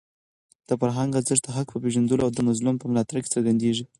[0.67, 3.83] د فرهنګ ارزښت د حق په پېژندلو او د مظلوم په ملاتړ کې څرګندېږي.